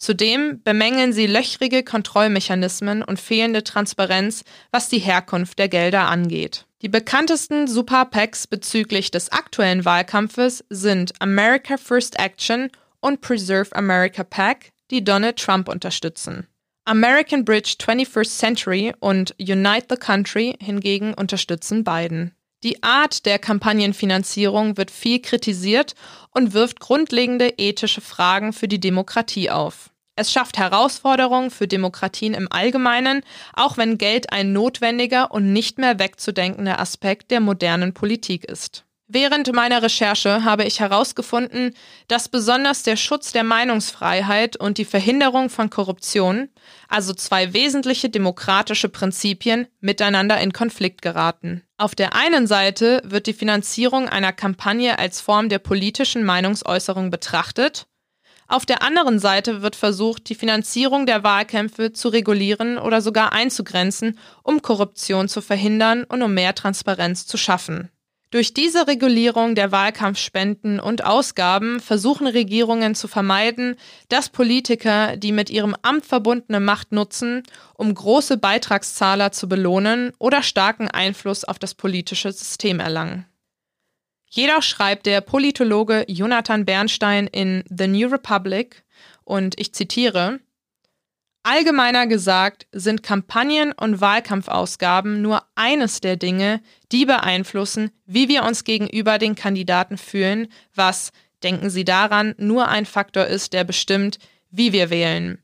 Zudem 0.00 0.62
bemängeln 0.62 1.12
sie 1.12 1.26
löchrige 1.26 1.84
Kontrollmechanismen 1.84 3.04
und 3.04 3.20
fehlende 3.20 3.62
Transparenz, 3.62 4.44
was 4.72 4.88
die 4.88 4.98
Herkunft 4.98 5.58
der 5.58 5.68
Gelder 5.68 6.08
angeht. 6.08 6.64
Die 6.80 6.88
bekanntesten 6.88 7.68
Super 7.68 8.06
PACs 8.06 8.46
bezüglich 8.46 9.10
des 9.10 9.30
aktuellen 9.30 9.84
Wahlkampfes 9.84 10.64
sind 10.70 11.12
America 11.20 11.76
First 11.76 12.18
Action 12.18 12.70
und 13.00 13.20
Preserve 13.20 13.76
America 13.76 14.24
PAC, 14.24 14.72
die 14.90 15.04
Donald 15.04 15.36
Trump 15.36 15.68
unterstützen. 15.68 16.46
American 16.86 17.44
Bridge 17.44 17.74
21st 17.78 18.38
Century 18.38 18.94
und 19.00 19.34
Unite 19.38 19.86
the 19.90 19.96
Country 19.96 20.56
hingegen 20.62 21.12
unterstützen 21.12 21.84
Biden. 21.84 22.34
Die 22.62 22.82
Art 22.82 23.24
der 23.24 23.38
Kampagnenfinanzierung 23.38 24.76
wird 24.76 24.90
viel 24.90 25.20
kritisiert 25.22 25.94
und 26.30 26.52
wirft 26.52 26.78
grundlegende 26.78 27.54
ethische 27.56 28.02
Fragen 28.02 28.52
für 28.52 28.68
die 28.68 28.80
Demokratie 28.80 29.50
auf. 29.50 29.90
Es 30.14 30.30
schafft 30.30 30.58
Herausforderungen 30.58 31.50
für 31.50 31.66
Demokratien 31.66 32.34
im 32.34 32.52
Allgemeinen, 32.52 33.22
auch 33.54 33.78
wenn 33.78 33.96
Geld 33.96 34.32
ein 34.32 34.52
notwendiger 34.52 35.30
und 35.30 35.54
nicht 35.54 35.78
mehr 35.78 35.98
wegzudenkender 35.98 36.78
Aspekt 36.78 37.30
der 37.30 37.40
modernen 37.40 37.94
Politik 37.94 38.44
ist. 38.44 38.84
Während 39.12 39.52
meiner 39.52 39.82
Recherche 39.82 40.44
habe 40.44 40.64
ich 40.64 40.78
herausgefunden, 40.78 41.74
dass 42.06 42.28
besonders 42.28 42.84
der 42.84 42.96
Schutz 42.96 43.32
der 43.32 43.42
Meinungsfreiheit 43.42 44.56
und 44.56 44.78
die 44.78 44.84
Verhinderung 44.84 45.48
von 45.48 45.68
Korruption, 45.68 46.48
also 46.88 47.12
zwei 47.14 47.52
wesentliche 47.52 48.08
demokratische 48.08 48.88
Prinzipien, 48.88 49.66
miteinander 49.80 50.38
in 50.40 50.52
Konflikt 50.52 51.02
geraten. 51.02 51.64
Auf 51.80 51.94
der 51.94 52.14
einen 52.14 52.46
Seite 52.46 53.00
wird 53.06 53.26
die 53.26 53.32
Finanzierung 53.32 54.06
einer 54.06 54.34
Kampagne 54.34 54.98
als 54.98 55.22
Form 55.22 55.48
der 55.48 55.58
politischen 55.58 56.24
Meinungsäußerung 56.24 57.10
betrachtet, 57.10 57.86
auf 58.48 58.66
der 58.66 58.82
anderen 58.82 59.18
Seite 59.18 59.62
wird 59.62 59.76
versucht, 59.76 60.28
die 60.28 60.34
Finanzierung 60.34 61.06
der 61.06 61.22
Wahlkämpfe 61.24 61.94
zu 61.94 62.08
regulieren 62.08 62.76
oder 62.76 63.00
sogar 63.00 63.32
einzugrenzen, 63.32 64.18
um 64.42 64.60
Korruption 64.60 65.28
zu 65.28 65.40
verhindern 65.40 66.04
und 66.04 66.20
um 66.20 66.34
mehr 66.34 66.54
Transparenz 66.54 67.26
zu 67.26 67.38
schaffen. 67.38 67.90
Durch 68.30 68.54
diese 68.54 68.86
Regulierung 68.86 69.56
der 69.56 69.72
Wahlkampfspenden 69.72 70.78
und 70.78 71.04
Ausgaben 71.04 71.80
versuchen 71.80 72.28
Regierungen 72.28 72.94
zu 72.94 73.08
vermeiden, 73.08 73.74
dass 74.08 74.28
Politiker 74.28 75.16
die 75.16 75.32
mit 75.32 75.50
ihrem 75.50 75.74
Amt 75.82 76.06
verbundene 76.06 76.60
Macht 76.60 76.92
nutzen, 76.92 77.42
um 77.74 77.92
große 77.92 78.36
Beitragszahler 78.36 79.32
zu 79.32 79.48
belohnen 79.48 80.12
oder 80.18 80.44
starken 80.44 80.86
Einfluss 80.86 81.42
auf 81.42 81.58
das 81.58 81.74
politische 81.74 82.30
System 82.30 82.78
erlangen. 82.78 83.26
Jedoch 84.28 84.62
schreibt 84.62 85.06
der 85.06 85.22
Politologe 85.22 86.04
Jonathan 86.06 86.64
Bernstein 86.64 87.26
in 87.26 87.64
The 87.68 87.88
New 87.88 88.08
Republic, 88.08 88.84
und 89.24 89.58
ich 89.60 89.72
zitiere, 89.74 90.40
Allgemeiner 91.42 92.06
gesagt 92.06 92.66
sind 92.70 93.02
Kampagnen 93.02 93.72
und 93.72 94.00
Wahlkampfausgaben 94.02 95.22
nur 95.22 95.42
eines 95.54 96.00
der 96.02 96.16
Dinge, 96.16 96.60
die 96.92 97.06
beeinflussen, 97.06 97.90
wie 98.04 98.28
wir 98.28 98.44
uns 98.44 98.64
gegenüber 98.64 99.16
den 99.16 99.34
Kandidaten 99.34 99.96
fühlen, 99.96 100.48
was, 100.74 101.12
denken 101.42 101.70
Sie 101.70 101.84
daran, 101.84 102.34
nur 102.36 102.68
ein 102.68 102.84
Faktor 102.84 103.24
ist, 103.26 103.54
der 103.54 103.64
bestimmt, 103.64 104.18
wie 104.50 104.72
wir 104.72 104.90
wählen. 104.90 105.42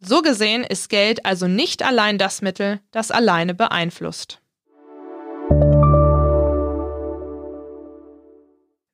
So 0.00 0.20
gesehen 0.20 0.64
ist 0.64 0.90
Geld 0.90 1.24
also 1.24 1.48
nicht 1.48 1.82
allein 1.82 2.18
das 2.18 2.42
Mittel, 2.42 2.80
das 2.90 3.10
alleine 3.10 3.54
beeinflusst. 3.54 4.41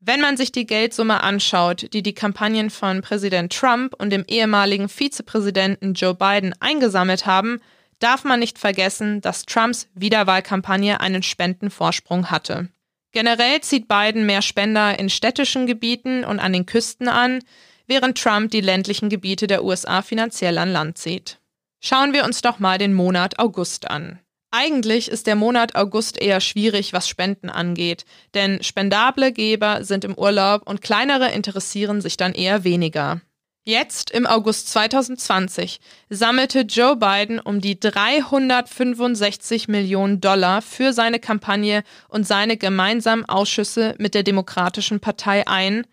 Wenn 0.09 0.23
man 0.23 0.39
sich 0.39 0.53
die 0.53 0.65
Geldsumme 0.65 1.23
anschaut, 1.23 1.93
die 1.93 2.03
die 2.03 2.15
Kampagnen 2.15 2.71
von 2.71 3.03
Präsident 3.03 3.53
Trump 3.53 3.93
und 3.99 4.09
dem 4.09 4.25
ehemaligen 4.27 4.89
Vizepräsidenten 4.89 5.93
Joe 5.93 6.15
Biden 6.15 6.55
eingesammelt 6.61 7.27
haben, 7.27 7.61
darf 7.99 8.25
man 8.25 8.41
nicht 8.41 8.59
vergessen, 8.59 9.21
dass 9.21 9.45
Trumps 9.45 9.87
Wiederwahlkampagne 9.93 11.03
einen 11.03 11.23
Spendenvorsprung 11.23 12.31
hatte. 12.31 12.69
Generell 13.13 13.61
zieht 13.61 13.87
Biden 13.87 14.25
mehr 14.25 14.41
Spender 14.41 14.99
in 14.99 15.11
städtischen 15.11 15.67
Gebieten 15.67 16.25
und 16.25 16.41
an 16.41 16.55
den 16.55 16.65
Küsten 16.65 17.09
an, 17.09 17.41
während 17.87 18.17
Trump 18.17 18.51
die 18.51 18.63
ländlichen 18.63 19.11
Gebiete 19.11 19.47
der 19.47 19.63
USA 19.63 20.01
finanziell 20.01 20.57
an 20.57 20.73
Land 20.73 20.97
zieht. 20.97 21.37
Schauen 21.81 22.15
wir 22.15 22.25
uns 22.25 22.41
doch 22.41 22.61
mal 22.61 22.79
den 22.79 22.95
Monat 22.95 23.39
August 23.39 23.91
an. 23.91 24.19
Eigentlich 24.51 25.11
ist 25.11 25.27
der 25.27 25.37
Monat 25.37 25.75
August 25.75 26.19
eher 26.21 26.41
schwierig, 26.41 26.95
was 26.95 27.07
Spenden 27.07 27.51
angeht, 27.51 28.07
denn 28.33 28.63
spendable 28.63 29.31
Geber 29.33 29.85
sind 29.85 30.05
im 30.05 30.15
Urlaub 30.17 30.63
und 30.67 30.81
kleinere 30.81 31.31
interessieren 31.33 32.01
sich 32.01 32.17
dann 32.17 32.33
eher 32.33 32.65
weniger. 32.65 33.21
Jetzt, 33.69 34.11
im 34.11 34.27
August 34.27 34.71
2020, 34.71 35.81
sammelte 36.09 36.61
Joe 36.61 36.97
Biden 36.97 37.39
um 37.39 37.61
die 37.61 37.79
365 37.79 39.69
Millionen 39.69 40.23
Dollar 40.23 40.63
für 40.63 40.95
seine 40.95 41.19
Kampagne 41.19 41.83
und 42.09 42.27
seine 42.27 42.57
gemeinsamen 42.57 43.27
Ausschüsse 43.27 43.95
mit 43.99 44.15
der 44.15 44.23
Demokratischen 44.23 45.01
Partei 45.01 45.47
ein. 45.47 45.87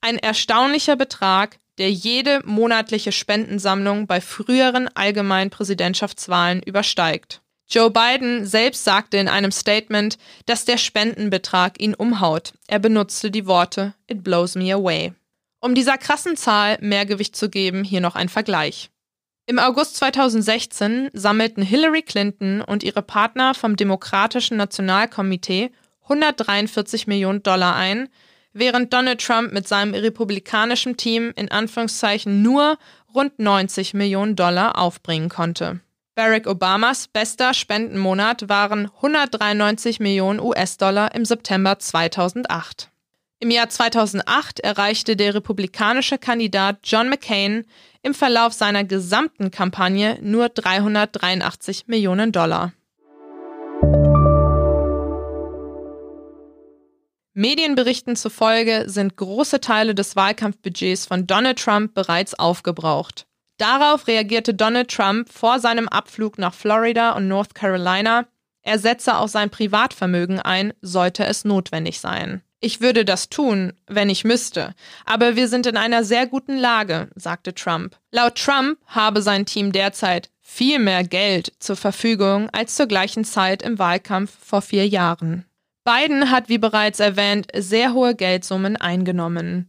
Ein 0.00 0.18
erstaunlicher 0.18 0.96
Betrag, 0.96 1.60
der 1.78 1.92
jede 1.92 2.40
monatliche 2.44 3.12
Spendensammlung 3.12 4.08
bei 4.08 4.20
früheren 4.20 4.88
allgemeinen 4.96 5.50
Präsidentschaftswahlen 5.50 6.60
übersteigt. 6.60 7.42
Joe 7.70 7.88
Biden 7.88 8.44
selbst 8.46 8.82
sagte 8.82 9.16
in 9.16 9.28
einem 9.28 9.52
Statement, 9.52 10.18
dass 10.46 10.64
der 10.64 10.76
Spendenbetrag 10.76 11.80
ihn 11.80 11.94
umhaut. 11.94 12.52
Er 12.66 12.80
benutzte 12.80 13.30
die 13.30 13.46
Worte 13.46 13.94
It 14.08 14.24
blows 14.24 14.56
me 14.56 14.74
away. 14.74 15.12
Um 15.60 15.76
dieser 15.76 15.96
krassen 15.96 16.36
Zahl 16.36 16.78
mehr 16.80 17.06
Gewicht 17.06 17.36
zu 17.36 17.48
geben, 17.48 17.84
hier 17.84 18.00
noch 18.00 18.16
ein 18.16 18.28
Vergleich. 18.28 18.90
Im 19.46 19.60
August 19.60 19.96
2016 19.96 21.10
sammelten 21.12 21.62
Hillary 21.62 22.02
Clinton 22.02 22.60
und 22.60 22.82
ihre 22.82 23.02
Partner 23.02 23.54
vom 23.54 23.76
Demokratischen 23.76 24.56
Nationalkomitee 24.56 25.70
143 26.02 27.06
Millionen 27.06 27.42
Dollar 27.44 27.76
ein, 27.76 28.08
während 28.52 28.92
Donald 28.92 29.20
Trump 29.20 29.52
mit 29.52 29.68
seinem 29.68 29.94
republikanischen 29.94 30.96
Team 30.96 31.32
in 31.36 31.50
Anführungszeichen 31.52 32.42
nur 32.42 32.78
rund 33.14 33.38
90 33.38 33.94
Millionen 33.94 34.34
Dollar 34.34 34.76
aufbringen 34.76 35.28
konnte. 35.28 35.80
Barack 36.20 36.46
Obamas 36.46 37.08
bester 37.08 37.54
Spendenmonat 37.54 38.50
waren 38.50 38.90
193 38.94 40.00
Millionen 40.00 40.38
US-Dollar 40.38 41.14
im 41.14 41.24
September 41.24 41.78
2008. 41.78 42.90
Im 43.38 43.50
Jahr 43.50 43.70
2008 43.70 44.60
erreichte 44.60 45.16
der 45.16 45.34
republikanische 45.34 46.18
Kandidat 46.18 46.80
John 46.84 47.08
McCain 47.08 47.64
im 48.02 48.12
Verlauf 48.12 48.52
seiner 48.52 48.84
gesamten 48.84 49.50
Kampagne 49.50 50.18
nur 50.20 50.50
383 50.50 51.86
Millionen 51.86 52.32
Dollar. 52.32 52.74
Medienberichten 57.32 58.14
zufolge 58.14 58.84
sind 58.88 59.16
große 59.16 59.62
Teile 59.62 59.94
des 59.94 60.16
Wahlkampfbudgets 60.16 61.06
von 61.06 61.26
Donald 61.26 61.58
Trump 61.58 61.94
bereits 61.94 62.38
aufgebraucht. 62.38 63.26
Darauf 63.60 64.06
reagierte 64.06 64.54
Donald 64.54 64.90
Trump 64.90 65.30
vor 65.30 65.60
seinem 65.60 65.86
Abflug 65.86 66.38
nach 66.38 66.54
Florida 66.54 67.10
und 67.10 67.28
North 67.28 67.54
Carolina. 67.54 68.24
Er 68.62 68.78
setze 68.78 69.18
auch 69.18 69.28
sein 69.28 69.50
Privatvermögen 69.50 70.40
ein, 70.40 70.72
sollte 70.80 71.26
es 71.26 71.44
notwendig 71.44 72.00
sein. 72.00 72.40
Ich 72.60 72.80
würde 72.80 73.04
das 73.04 73.28
tun, 73.28 73.74
wenn 73.86 74.08
ich 74.08 74.24
müsste, 74.24 74.74
aber 75.04 75.36
wir 75.36 75.46
sind 75.46 75.66
in 75.66 75.76
einer 75.76 76.04
sehr 76.04 76.26
guten 76.26 76.56
Lage, 76.56 77.10
sagte 77.16 77.54
Trump. 77.54 77.98
Laut 78.12 78.36
Trump 78.36 78.78
habe 78.86 79.20
sein 79.20 79.44
Team 79.44 79.72
derzeit 79.72 80.30
viel 80.40 80.78
mehr 80.78 81.04
Geld 81.04 81.52
zur 81.58 81.76
Verfügung 81.76 82.48
als 82.52 82.76
zur 82.76 82.86
gleichen 82.86 83.26
Zeit 83.26 83.62
im 83.62 83.78
Wahlkampf 83.78 84.30
vor 84.40 84.62
vier 84.62 84.88
Jahren. 84.88 85.44
Biden 85.84 86.30
hat, 86.30 86.48
wie 86.48 86.58
bereits 86.58 86.98
erwähnt, 86.98 87.48
sehr 87.54 87.92
hohe 87.92 88.14
Geldsummen 88.14 88.78
eingenommen. 88.78 89.68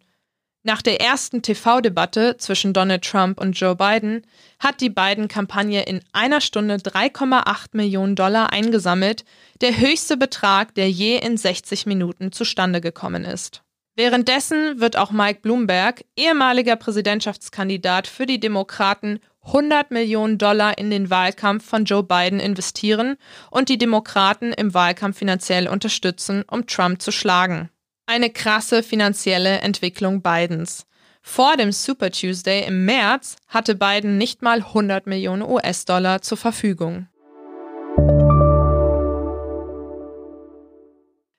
Nach 0.63 0.83
der 0.83 1.01
ersten 1.01 1.41
TV-Debatte 1.41 2.37
zwischen 2.37 2.71
Donald 2.71 3.03
Trump 3.03 3.41
und 3.41 3.53
Joe 3.53 3.75
Biden 3.75 4.27
hat 4.59 4.79
die 4.79 4.91
beiden 4.91 5.27
Kampagne 5.27 5.81
in 5.83 6.01
einer 6.13 6.39
Stunde 6.39 6.75
3,8 6.75 7.69
Millionen 7.71 8.15
Dollar 8.15 8.53
eingesammelt, 8.53 9.25
der 9.61 9.77
höchste 9.77 10.17
Betrag, 10.17 10.75
der 10.75 10.91
je 10.91 11.17
in 11.17 11.35
60 11.35 11.87
Minuten 11.87 12.31
zustande 12.31 12.79
gekommen 12.79 13.25
ist. 13.25 13.63
Währenddessen 13.95 14.79
wird 14.79 14.97
auch 14.97 15.11
Mike 15.11 15.39
Bloomberg, 15.41 16.05
ehemaliger 16.15 16.75
Präsidentschaftskandidat 16.75 18.05
für 18.05 18.27
die 18.27 18.39
Demokraten, 18.39 19.19
100 19.43 19.89
Millionen 19.89 20.37
Dollar 20.37 20.77
in 20.77 20.91
den 20.91 21.09
Wahlkampf 21.09 21.65
von 21.65 21.85
Joe 21.85 22.03
Biden 22.03 22.39
investieren 22.39 23.17
und 23.49 23.67
die 23.69 23.79
Demokraten 23.79 24.53
im 24.53 24.75
Wahlkampf 24.75 25.17
finanziell 25.17 25.67
unterstützen, 25.67 26.43
um 26.49 26.67
Trump 26.67 27.01
zu 27.01 27.11
schlagen. 27.11 27.71
Eine 28.13 28.29
krasse 28.29 28.83
finanzielle 28.83 29.59
Entwicklung 29.59 30.21
Bidens. 30.21 30.85
Vor 31.21 31.55
dem 31.55 31.71
Super 31.71 32.11
Tuesday 32.11 32.67
im 32.67 32.83
März 32.83 33.37
hatte 33.47 33.73
Biden 33.73 34.17
nicht 34.17 34.41
mal 34.41 34.57
100 34.57 35.07
Millionen 35.07 35.43
US-Dollar 35.43 36.21
zur 36.21 36.37
Verfügung. 36.37 37.07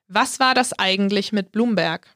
Was 0.07 0.39
war 0.39 0.55
das 0.55 0.73
eigentlich 0.79 1.31
mit 1.31 1.51
Bloomberg? 1.51 2.07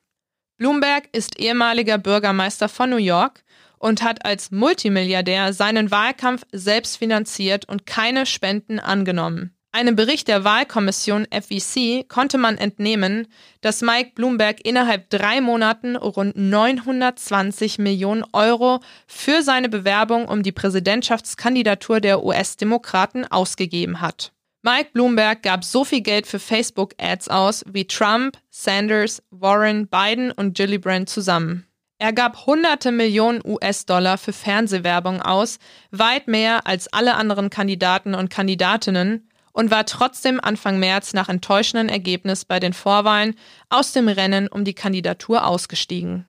Bloomberg 0.57 1.07
ist 1.11 1.37
ehemaliger 1.37 1.99
Bürgermeister 1.99 2.67
von 2.67 2.89
New 2.89 2.97
York 2.97 3.43
und 3.77 4.01
hat 4.01 4.25
als 4.25 4.49
Multimilliardär 4.49 5.53
seinen 5.53 5.91
Wahlkampf 5.91 6.45
selbst 6.51 6.97
finanziert 6.97 7.69
und 7.69 7.85
keine 7.85 8.25
Spenden 8.25 8.79
angenommen. 8.79 9.55
Einem 9.77 9.95
Bericht 9.95 10.27
der 10.27 10.43
Wahlkommission 10.43 11.27
FEC 11.29 12.09
konnte 12.09 12.39
man 12.39 12.57
entnehmen, 12.57 13.27
dass 13.61 13.83
Mike 13.83 14.13
Bloomberg 14.15 14.65
innerhalb 14.65 15.11
drei 15.11 15.39
Monaten 15.39 15.95
rund 15.95 16.35
920 16.35 17.77
Millionen 17.77 18.23
Euro 18.33 18.79
für 19.05 19.43
seine 19.43 19.69
Bewerbung 19.69 20.29
um 20.29 20.41
die 20.41 20.51
Präsidentschaftskandidatur 20.51 21.99
der 21.99 22.23
US-Demokraten 22.23 23.25
ausgegeben 23.25 24.01
hat. 24.01 24.31
Mike 24.63 24.89
Bloomberg 24.93 25.43
gab 25.43 25.63
so 25.63 25.85
viel 25.85 26.01
Geld 26.01 26.25
für 26.25 26.39
Facebook-Ads 26.39 27.27
aus 27.27 27.63
wie 27.71 27.85
Trump, 27.85 28.39
Sanders, 28.49 29.21
Warren, 29.29 29.87
Biden 29.87 30.31
und 30.31 30.57
Gillibrand 30.57 31.07
zusammen. 31.07 31.67
Er 31.99 32.13
gab 32.13 32.45
hunderte 32.45 32.91
Millionen 32.91 33.41
US-Dollar 33.43 34.17
für 34.19 34.33
Fernsehwerbung 34.33 35.21
aus, 35.21 35.57
weit 35.89 36.27
mehr 36.27 36.67
als 36.67 36.91
alle 36.93 37.15
anderen 37.15 37.49
Kandidaten 37.49 38.13
und 38.13 38.29
Kandidatinnen, 38.29 39.26
und 39.57 39.71
war 39.71 39.87
trotzdem 39.87 40.39
Anfang 40.39 40.77
März 40.77 41.13
nach 41.13 41.29
enttäuschendem 41.29 41.89
Ergebnis 41.89 42.45
bei 42.45 42.59
den 42.59 42.73
Vorwahlen 42.73 43.33
aus 43.69 43.91
dem 43.91 44.07
Rennen 44.07 44.47
um 44.47 44.63
die 44.63 44.75
Kandidatur 44.75 45.47
ausgestiegen. 45.47 46.27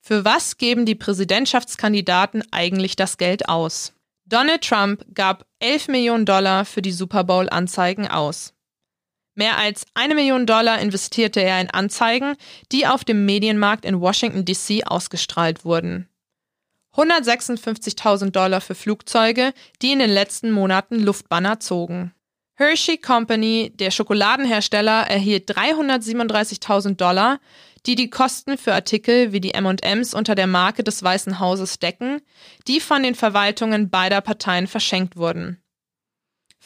Für 0.00 0.24
was 0.24 0.56
geben 0.56 0.84
die 0.84 0.96
Präsidentschaftskandidaten 0.96 2.42
eigentlich 2.50 2.96
das 2.96 3.18
Geld 3.18 3.48
aus? 3.48 3.92
Donald 4.26 4.62
Trump 4.62 5.04
gab 5.14 5.46
11 5.60 5.88
Millionen 5.88 6.26
Dollar 6.26 6.64
für 6.64 6.82
die 6.82 6.90
Super 6.90 7.22
Bowl-Anzeigen 7.22 8.08
aus. 8.08 8.52
Mehr 9.36 9.58
als 9.58 9.86
eine 9.94 10.16
Million 10.16 10.44
Dollar 10.44 10.80
investierte 10.80 11.40
er 11.40 11.60
in 11.60 11.70
Anzeigen, 11.70 12.34
die 12.72 12.88
auf 12.88 13.04
dem 13.04 13.24
Medienmarkt 13.26 13.84
in 13.84 14.00
Washington, 14.00 14.44
D.C. 14.44 14.82
ausgestrahlt 14.82 15.64
wurden. 15.64 16.08
156.000 16.98 18.30
Dollar 18.32 18.60
für 18.60 18.74
Flugzeuge, 18.74 19.54
die 19.80 19.92
in 19.92 20.00
den 20.00 20.10
letzten 20.10 20.50
Monaten 20.50 20.98
Luftbanner 20.98 21.60
zogen. 21.60 22.12
Hershey 22.56 22.98
Company, 22.98 23.72
der 23.72 23.92
Schokoladenhersteller, 23.92 25.06
erhielt 25.08 25.48
337.000 25.48 26.96
Dollar, 26.96 27.38
die 27.86 27.94
die 27.94 28.10
Kosten 28.10 28.58
für 28.58 28.74
Artikel 28.74 29.32
wie 29.32 29.40
die 29.40 29.54
M&Ms 29.54 30.12
unter 30.12 30.34
der 30.34 30.48
Marke 30.48 30.82
des 30.82 31.00
Weißen 31.00 31.38
Hauses 31.38 31.78
decken, 31.78 32.20
die 32.66 32.80
von 32.80 33.04
den 33.04 33.14
Verwaltungen 33.14 33.90
beider 33.90 34.20
Parteien 34.20 34.66
verschenkt 34.66 35.16
wurden 35.16 35.62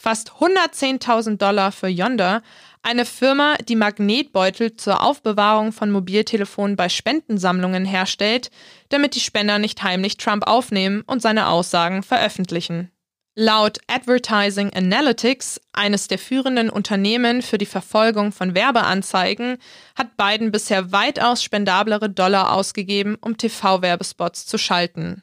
fast 0.03 0.33
110.000 0.33 1.37
Dollar 1.37 1.71
für 1.71 1.87
Yonder, 1.87 2.43
eine 2.83 3.05
Firma, 3.05 3.55
die 3.69 3.77
Magnetbeutel 3.77 4.75
zur 4.75 5.01
Aufbewahrung 5.01 5.71
von 5.71 5.93
Mobiltelefonen 5.93 6.75
bei 6.75 6.89
Spendensammlungen 6.89 7.85
herstellt, 7.85 8.51
damit 8.89 9.15
die 9.15 9.21
Spender 9.21 9.61
nicht 9.61 9.85
heimlich 9.85 10.17
Trump 10.17 10.45
aufnehmen 10.49 11.03
und 11.07 11.23
seine 11.23 11.47
Aussagen 11.47 12.03
veröffentlichen. 12.03 12.91
Laut 13.37 13.79
Advertising 13.87 14.73
Analytics, 14.75 15.61
eines 15.73 16.09
der 16.09 16.19
führenden 16.19 16.69
Unternehmen 16.69 17.41
für 17.41 17.57
die 17.57 17.65
Verfolgung 17.65 18.33
von 18.33 18.57
Werbeanzeigen, 18.57 19.59
hat 19.95 20.17
Biden 20.17 20.51
bisher 20.51 20.91
weitaus 20.91 21.45
spendablere 21.45 22.11
Dollar 22.11 22.53
ausgegeben, 22.53 23.17
um 23.21 23.39
TV-Werbespots 23.39 24.47
zu 24.47 24.59
schalten. 24.59 25.23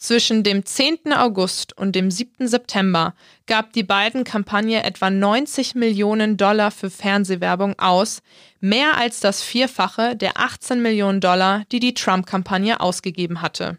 Zwischen 0.00 0.42
dem 0.42 0.64
10. 0.64 1.12
August 1.12 1.76
und 1.76 1.94
dem 1.94 2.10
7. 2.10 2.48
September 2.48 3.14
gab 3.46 3.74
die 3.74 3.82
beiden 3.82 4.24
Kampagne 4.24 4.82
etwa 4.82 5.10
90 5.10 5.74
Millionen 5.74 6.38
Dollar 6.38 6.70
für 6.70 6.88
Fernsehwerbung 6.88 7.78
aus, 7.78 8.22
mehr 8.60 8.96
als 8.96 9.20
das 9.20 9.42
Vierfache 9.42 10.16
der 10.16 10.38
18 10.38 10.80
Millionen 10.80 11.20
Dollar, 11.20 11.64
die 11.70 11.80
die 11.80 11.92
Trump-Kampagne 11.92 12.80
ausgegeben 12.80 13.42
hatte. 13.42 13.76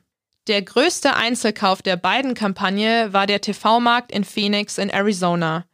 Der 0.48 0.62
größte 0.62 1.16
Einzelkauf 1.16 1.82
der 1.82 1.96
beiden 1.96 2.36
Kampagne 2.36 3.12
war 3.14 3.26
der 3.26 3.42
TV-Markt 3.42 4.12
in 4.12 4.24
Phoenix 4.24 4.78
in 4.78 4.92
Arizona. 4.92 5.66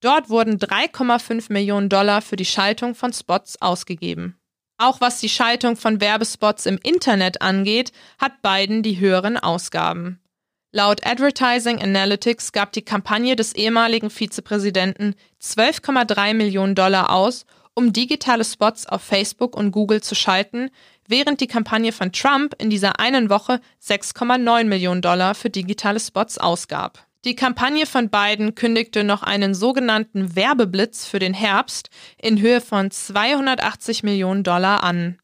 Dort 0.00 0.30
wurden 0.30 0.58
3,5 0.58 1.52
Millionen 1.52 1.90
Dollar 1.90 2.22
für 2.22 2.36
die 2.36 2.46
Schaltung 2.46 2.94
von 2.94 3.12
Spots 3.12 3.60
ausgegeben. 3.60 4.38
Auch 4.82 5.00
was 5.00 5.20
die 5.20 5.28
Schaltung 5.28 5.76
von 5.76 6.00
Werbespots 6.00 6.66
im 6.66 6.76
Internet 6.82 7.40
angeht, 7.40 7.92
hat 8.18 8.42
Biden 8.42 8.82
die 8.82 8.98
höheren 8.98 9.36
Ausgaben. 9.36 10.18
Laut 10.72 11.06
Advertising 11.06 11.80
Analytics 11.80 12.50
gab 12.50 12.72
die 12.72 12.82
Kampagne 12.82 13.36
des 13.36 13.54
ehemaligen 13.54 14.10
Vizepräsidenten 14.10 15.14
12,3 15.40 16.34
Millionen 16.34 16.74
Dollar 16.74 17.10
aus, 17.10 17.46
um 17.74 17.92
digitale 17.92 18.44
Spots 18.44 18.84
auf 18.86 19.02
Facebook 19.02 19.56
und 19.56 19.70
Google 19.70 20.02
zu 20.02 20.16
schalten, 20.16 20.68
während 21.06 21.40
die 21.40 21.46
Kampagne 21.46 21.92
von 21.92 22.10
Trump 22.10 22.56
in 22.58 22.68
dieser 22.68 22.98
einen 22.98 23.30
Woche 23.30 23.60
6,9 23.86 24.64
Millionen 24.64 25.00
Dollar 25.00 25.36
für 25.36 25.48
digitale 25.48 26.00
Spots 26.00 26.38
ausgab. 26.38 27.06
Die 27.24 27.36
Kampagne 27.36 27.86
von 27.86 28.10
Biden 28.10 28.56
kündigte 28.56 29.04
noch 29.04 29.22
einen 29.22 29.54
sogenannten 29.54 30.34
Werbeblitz 30.34 31.06
für 31.06 31.20
den 31.20 31.34
Herbst 31.34 31.88
in 32.20 32.40
Höhe 32.40 32.60
von 32.60 32.90
280 32.90 34.02
Millionen 34.02 34.42
Dollar 34.42 34.82
an. 34.82 35.18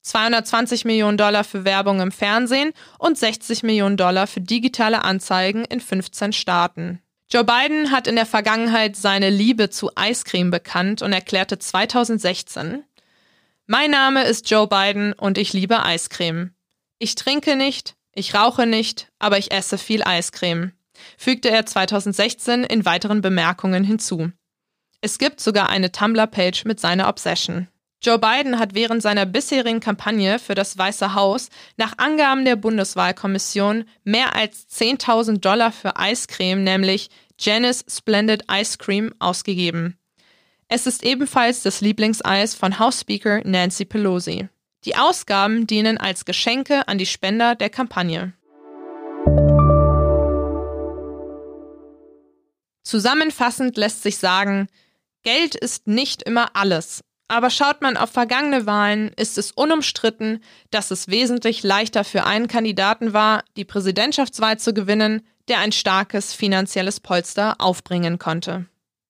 220 0.00 0.86
Millionen 0.86 1.18
Dollar 1.18 1.44
für 1.44 1.66
Werbung 1.66 2.00
im 2.00 2.12
Fernsehen 2.12 2.72
und 2.98 3.18
60 3.18 3.62
Millionen 3.62 3.98
Dollar 3.98 4.26
für 4.26 4.40
digitale 4.40 5.04
Anzeigen 5.04 5.66
in 5.66 5.80
15 5.80 6.32
Staaten. 6.32 7.00
Joe 7.30 7.44
Biden 7.44 7.90
hat 7.90 8.06
in 8.06 8.16
der 8.16 8.26
Vergangenheit 8.26 8.96
seine 8.96 9.28
Liebe 9.28 9.68
zu 9.68 9.90
Eiscreme 9.96 10.50
bekannt 10.50 11.02
und 11.02 11.12
erklärte 11.12 11.58
2016, 11.58 12.84
Mein 13.66 13.90
Name 13.90 14.24
ist 14.24 14.48
Joe 14.48 14.66
Biden 14.66 15.12
und 15.12 15.36
ich 15.36 15.52
liebe 15.52 15.82
Eiscreme. 15.82 16.54
Ich 16.98 17.16
trinke 17.16 17.56
nicht, 17.56 17.96
ich 18.14 18.34
rauche 18.34 18.66
nicht, 18.66 19.08
aber 19.18 19.36
ich 19.36 19.52
esse 19.52 19.76
viel 19.76 20.02
Eiscreme 20.04 20.72
fügte 21.16 21.50
er 21.50 21.66
2016 21.66 22.64
in 22.64 22.84
weiteren 22.84 23.20
Bemerkungen 23.20 23.84
hinzu. 23.84 24.30
Es 25.00 25.18
gibt 25.18 25.40
sogar 25.40 25.68
eine 25.68 25.92
Tumblr-Page 25.92 26.64
mit 26.64 26.80
seiner 26.80 27.08
Obsession. 27.08 27.68
Joe 28.02 28.18
Biden 28.18 28.58
hat 28.58 28.74
während 28.74 29.02
seiner 29.02 29.24
bisherigen 29.24 29.80
Kampagne 29.80 30.38
für 30.38 30.54
das 30.54 30.76
Weiße 30.76 31.14
Haus 31.14 31.48
nach 31.78 31.96
Angaben 31.96 32.44
der 32.44 32.56
Bundeswahlkommission 32.56 33.84
mehr 34.04 34.36
als 34.36 34.68
10.000 34.68 35.38
Dollar 35.38 35.72
für 35.72 35.96
Eiscreme, 35.96 36.62
nämlich 36.62 37.08
Janice 37.38 37.84
Splendid 37.88 38.44
Ice 38.50 38.76
Cream, 38.76 39.14
ausgegeben. 39.18 39.96
Es 40.68 40.86
ist 40.86 41.02
ebenfalls 41.02 41.62
das 41.62 41.80
Lieblingseis 41.80 42.54
von 42.54 42.78
House 42.78 43.00
Speaker 43.00 43.40
Nancy 43.44 43.86
Pelosi. 43.86 44.48
Die 44.84 44.96
Ausgaben 44.96 45.66
dienen 45.66 45.96
als 45.96 46.26
Geschenke 46.26 46.86
an 46.88 46.98
die 46.98 47.06
Spender 47.06 47.54
der 47.54 47.70
Kampagne. 47.70 48.34
Zusammenfassend 52.94 53.76
lässt 53.76 54.04
sich 54.04 54.18
sagen, 54.18 54.68
Geld 55.24 55.56
ist 55.56 55.88
nicht 55.88 56.22
immer 56.22 56.54
alles. 56.54 57.02
Aber 57.26 57.50
schaut 57.50 57.82
man 57.82 57.96
auf 57.96 58.10
vergangene 58.10 58.66
Wahlen, 58.66 59.10
ist 59.16 59.36
es 59.36 59.50
unumstritten, 59.50 60.44
dass 60.70 60.92
es 60.92 61.08
wesentlich 61.08 61.64
leichter 61.64 62.04
für 62.04 62.24
einen 62.24 62.46
Kandidaten 62.46 63.12
war, 63.12 63.42
die 63.56 63.64
Präsidentschaftswahl 63.64 64.60
zu 64.60 64.72
gewinnen, 64.72 65.26
der 65.48 65.58
ein 65.58 65.72
starkes 65.72 66.34
finanzielles 66.34 67.00
Polster 67.00 67.56
aufbringen 67.58 68.20
konnte. 68.20 68.66